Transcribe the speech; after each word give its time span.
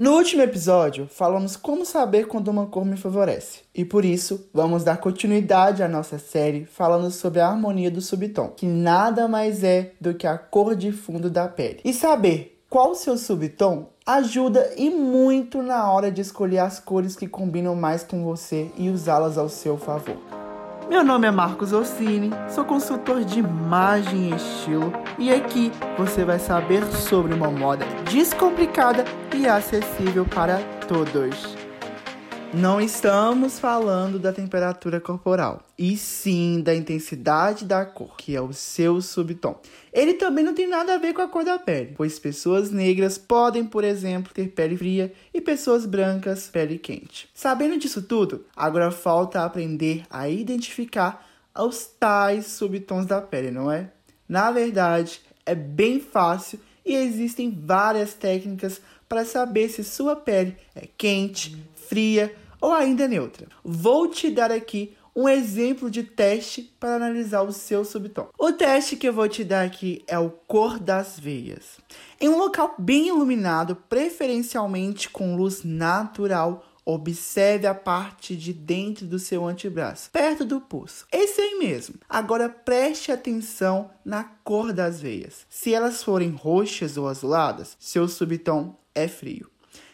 No 0.00 0.14
último 0.14 0.40
episódio, 0.40 1.06
falamos 1.06 1.56
como 1.56 1.84
saber 1.84 2.26
quando 2.26 2.48
uma 2.48 2.64
cor 2.64 2.86
me 2.86 2.96
favorece. 2.96 3.58
E 3.74 3.84
por 3.84 4.02
isso, 4.02 4.48
vamos 4.50 4.82
dar 4.82 4.96
continuidade 4.96 5.82
à 5.82 5.88
nossa 5.88 6.18
série 6.18 6.64
falando 6.64 7.10
sobre 7.10 7.38
a 7.38 7.46
harmonia 7.46 7.90
do 7.90 8.00
subtom, 8.00 8.48
que 8.48 8.64
nada 8.64 9.28
mais 9.28 9.62
é 9.62 9.92
do 10.00 10.14
que 10.14 10.26
a 10.26 10.38
cor 10.38 10.74
de 10.74 10.90
fundo 10.90 11.28
da 11.28 11.46
pele. 11.46 11.80
E 11.84 11.92
saber 11.92 12.64
qual 12.70 12.92
o 12.92 12.94
seu 12.94 13.18
subtom 13.18 13.88
ajuda 14.06 14.72
e 14.74 14.88
muito 14.88 15.60
na 15.60 15.92
hora 15.92 16.10
de 16.10 16.22
escolher 16.22 16.60
as 16.60 16.80
cores 16.80 17.14
que 17.14 17.28
combinam 17.28 17.74
mais 17.74 18.02
com 18.02 18.24
você 18.24 18.70
e 18.78 18.88
usá-las 18.88 19.36
ao 19.36 19.50
seu 19.50 19.76
favor. 19.76 20.39
Meu 20.90 21.04
nome 21.04 21.28
é 21.28 21.30
Marcos 21.30 21.72
Orsini, 21.72 22.30
sou 22.48 22.64
consultor 22.64 23.22
de 23.22 23.38
imagem 23.38 24.30
e 24.30 24.34
estilo 24.34 24.92
e 25.16 25.32
aqui 25.32 25.70
você 25.96 26.24
vai 26.24 26.40
saber 26.40 26.84
sobre 26.86 27.32
uma 27.32 27.48
moda 27.48 27.86
descomplicada 28.10 29.04
e 29.32 29.46
acessível 29.46 30.26
para 30.26 30.58
todos. 30.88 31.59
Não 32.52 32.80
estamos 32.80 33.60
falando 33.60 34.18
da 34.18 34.32
temperatura 34.32 35.00
corporal, 35.00 35.62
e 35.78 35.96
sim 35.96 36.60
da 36.60 36.74
intensidade 36.74 37.64
da 37.64 37.86
cor, 37.86 38.16
que 38.16 38.34
é 38.34 38.40
o 38.40 38.52
seu 38.52 39.00
subtom. 39.00 39.60
Ele 39.92 40.14
também 40.14 40.44
não 40.44 40.52
tem 40.52 40.66
nada 40.66 40.94
a 40.94 40.98
ver 40.98 41.14
com 41.14 41.22
a 41.22 41.28
cor 41.28 41.44
da 41.44 41.60
pele, 41.60 41.94
pois 41.96 42.18
pessoas 42.18 42.72
negras 42.72 43.16
podem, 43.16 43.64
por 43.64 43.84
exemplo, 43.84 44.34
ter 44.34 44.48
pele 44.48 44.76
fria 44.76 45.12
e 45.32 45.40
pessoas 45.40 45.86
brancas 45.86 46.48
pele 46.48 46.76
quente. 46.76 47.28
Sabendo 47.32 47.78
disso 47.78 48.02
tudo, 48.02 48.44
agora 48.56 48.90
falta 48.90 49.44
aprender 49.44 50.02
a 50.10 50.28
identificar 50.28 51.24
os 51.56 51.86
tais 51.86 52.46
subtons 52.46 53.06
da 53.06 53.20
pele, 53.20 53.52
não 53.52 53.70
é? 53.70 53.92
Na 54.28 54.50
verdade, 54.50 55.20
é 55.46 55.54
bem 55.54 56.00
fácil 56.00 56.58
e 56.84 56.96
existem 56.96 57.48
várias 57.64 58.12
técnicas 58.12 58.80
para 59.08 59.24
saber 59.24 59.68
se 59.68 59.84
sua 59.84 60.16
pele 60.16 60.56
é 60.74 60.88
quente, 60.98 61.56
fria 61.90 62.32
ou 62.60 62.72
ainda 62.72 63.08
neutra. 63.08 63.48
Vou 63.64 64.06
te 64.06 64.30
dar 64.30 64.52
aqui 64.52 64.94
um 65.14 65.28
exemplo 65.28 65.90
de 65.90 66.04
teste 66.04 66.62
para 66.78 66.94
analisar 66.94 67.42
o 67.42 67.52
seu 67.52 67.84
subtom. 67.84 68.28
O 68.38 68.52
teste 68.52 68.96
que 68.96 69.08
eu 69.08 69.12
vou 69.12 69.28
te 69.28 69.42
dar 69.42 69.66
aqui 69.66 70.04
é 70.06 70.16
o 70.16 70.30
cor 70.30 70.78
das 70.78 71.18
veias. 71.18 71.78
Em 72.20 72.28
um 72.28 72.38
local 72.38 72.76
bem 72.78 73.08
iluminado, 73.08 73.74
preferencialmente 73.74 75.10
com 75.10 75.34
luz 75.34 75.64
natural, 75.64 76.64
observe 76.84 77.66
a 77.66 77.74
parte 77.74 78.36
de 78.36 78.52
dentro 78.52 79.04
do 79.04 79.18
seu 79.18 79.44
antebraço, 79.48 80.10
perto 80.12 80.44
do 80.44 80.60
pulso. 80.60 81.06
Esse 81.10 81.40
aí 81.40 81.58
mesmo. 81.58 81.96
Agora 82.08 82.48
preste 82.48 83.10
atenção 83.10 83.90
na 84.04 84.22
cor 84.22 84.72
das 84.72 85.00
veias. 85.00 85.44
Se 85.48 85.74
elas 85.74 86.04
forem 86.04 86.30
roxas 86.30 86.96
ou 86.96 87.08
azuladas, 87.08 87.76
seu 87.80 88.06
subtom 88.06 88.76
é 88.94 89.08
frio. 89.08 89.50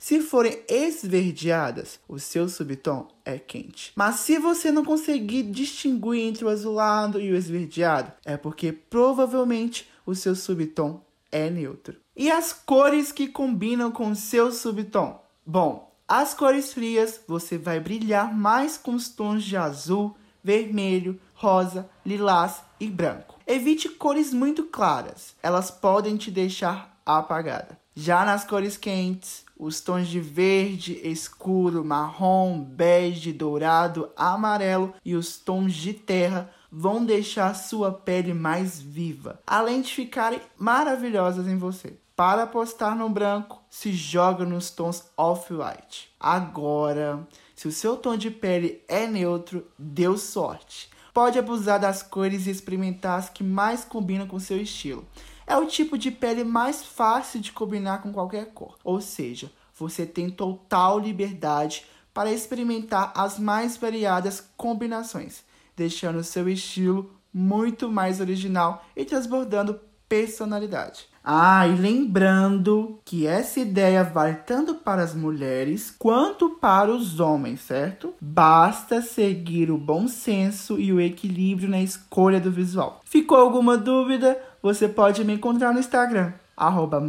Se 0.00 0.18
forem 0.22 0.58
esverdeadas, 0.66 2.00
o 2.08 2.18
seu 2.18 2.48
subtom 2.48 3.06
é 3.22 3.38
quente. 3.38 3.92
Mas 3.94 4.16
se 4.20 4.38
você 4.38 4.72
não 4.72 4.82
conseguir 4.82 5.42
distinguir 5.42 6.22
entre 6.22 6.42
o 6.42 6.48
azulado 6.48 7.20
e 7.20 7.30
o 7.30 7.36
esverdeado, 7.36 8.10
é 8.24 8.38
porque 8.38 8.72
provavelmente 8.72 9.86
o 10.06 10.14
seu 10.14 10.34
subtom 10.34 11.02
é 11.30 11.50
neutro. 11.50 11.98
E 12.16 12.30
as 12.30 12.50
cores 12.50 13.12
que 13.12 13.28
combinam 13.28 13.92
com 13.92 14.10
o 14.10 14.16
seu 14.16 14.50
subtom? 14.50 15.20
Bom, 15.44 15.94
as 16.08 16.32
cores 16.32 16.72
frias 16.72 17.20
você 17.28 17.58
vai 17.58 17.78
brilhar 17.78 18.34
mais 18.34 18.78
com 18.78 18.94
os 18.94 19.10
tons 19.10 19.44
de 19.44 19.54
azul, 19.54 20.16
vermelho, 20.42 21.20
rosa, 21.34 21.86
lilás 22.06 22.62
e 22.80 22.88
branco. 22.88 23.38
Evite 23.46 23.90
cores 23.90 24.32
muito 24.32 24.64
claras, 24.64 25.36
elas 25.42 25.70
podem 25.70 26.16
te 26.16 26.30
deixar 26.30 26.98
apagada. 27.04 27.78
Já 28.02 28.24
nas 28.24 28.44
cores 28.44 28.78
quentes, 28.78 29.44
os 29.58 29.82
tons 29.82 30.08
de 30.08 30.20
verde 30.20 30.98
escuro, 31.04 31.84
marrom, 31.84 32.58
bege, 32.58 33.30
dourado, 33.30 34.08
amarelo 34.16 34.94
e 35.04 35.14
os 35.14 35.36
tons 35.36 35.74
de 35.74 35.92
terra 35.92 36.50
vão 36.72 37.04
deixar 37.04 37.54
sua 37.54 37.92
pele 37.92 38.32
mais 38.32 38.80
viva, 38.80 39.38
além 39.46 39.82
de 39.82 39.92
ficarem 39.92 40.40
maravilhosas 40.56 41.46
em 41.46 41.58
você. 41.58 41.92
Para 42.16 42.44
apostar 42.44 42.96
no 42.96 43.10
branco, 43.10 43.60
se 43.68 43.92
joga 43.92 44.46
nos 44.46 44.70
tons 44.70 45.04
off-white. 45.14 46.10
Agora, 46.18 47.28
se 47.54 47.68
o 47.68 47.72
seu 47.72 47.98
tom 47.98 48.16
de 48.16 48.30
pele 48.30 48.82
é 48.88 49.06
neutro, 49.06 49.66
deu 49.78 50.16
sorte. 50.16 50.88
Pode 51.12 51.38
abusar 51.38 51.78
das 51.78 52.02
cores 52.02 52.46
e 52.46 52.50
experimentar 52.50 53.18
as 53.18 53.28
que 53.28 53.44
mais 53.44 53.84
combinam 53.84 54.26
com 54.26 54.38
seu 54.38 54.58
estilo 54.58 55.06
é 55.50 55.56
o 55.56 55.66
tipo 55.66 55.98
de 55.98 56.12
pele 56.12 56.44
mais 56.44 56.84
fácil 56.84 57.40
de 57.40 57.50
combinar 57.50 58.02
com 58.02 58.12
qualquer 58.12 58.52
cor. 58.52 58.78
Ou 58.84 59.00
seja, 59.00 59.50
você 59.74 60.06
tem 60.06 60.30
total 60.30 61.00
liberdade 61.00 61.84
para 62.14 62.30
experimentar 62.30 63.12
as 63.16 63.36
mais 63.36 63.76
variadas 63.76 64.48
combinações, 64.56 65.42
deixando 65.76 66.22
seu 66.22 66.48
estilo 66.48 67.10
muito 67.34 67.90
mais 67.90 68.20
original 68.20 68.84
e 68.94 69.04
transbordando 69.04 69.80
personalidade. 70.08 71.10
Ah, 71.22 71.66
e 71.66 71.74
lembrando 71.76 72.98
que 73.04 73.26
essa 73.26 73.60
ideia 73.60 74.02
vale 74.02 74.36
tanto 74.46 74.74
para 74.74 75.02
as 75.02 75.14
mulheres 75.14 75.94
quanto 75.98 76.50
para 76.50 76.90
os 76.90 77.20
homens, 77.20 77.60
certo? 77.60 78.14
Basta 78.20 79.02
seguir 79.02 79.70
o 79.70 79.76
bom 79.76 80.08
senso 80.08 80.80
e 80.80 80.92
o 80.92 81.00
equilíbrio 81.00 81.68
na 81.68 81.80
escolha 81.80 82.40
do 82.40 82.50
visual. 82.50 83.00
Ficou 83.04 83.36
alguma 83.36 83.76
dúvida? 83.76 84.40
Você 84.62 84.88
pode 84.88 85.24
me 85.24 85.34
encontrar 85.34 85.72
no 85.72 85.80
Instagram, 85.80 86.32
arroba 86.56 87.02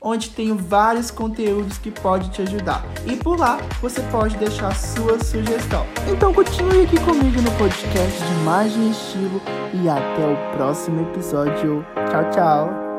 onde 0.00 0.30
tenho 0.30 0.56
vários 0.56 1.10
conteúdos 1.10 1.76
que 1.76 1.90
podem 1.90 2.30
te 2.30 2.42
ajudar. 2.42 2.82
E 3.06 3.16
por 3.16 3.38
lá 3.38 3.58
você 3.80 4.00
pode 4.10 4.36
deixar 4.38 4.74
sua 4.74 5.22
sugestão. 5.22 5.86
Então 6.10 6.32
continue 6.32 6.84
aqui 6.84 6.98
comigo 7.00 7.42
no 7.42 7.50
podcast 7.52 8.24
de 8.24 8.32
Imagem 8.40 8.88
e 8.88 8.90
Estilo 8.90 9.42
e 9.74 9.88
até 9.88 10.26
o 10.26 10.56
próximo 10.56 11.02
episódio. 11.02 11.84
Tchau, 12.10 12.30
tchau! 12.30 12.89